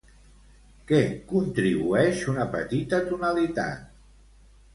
[0.91, 1.01] Què
[1.31, 3.87] contribueix una petita tonalitat?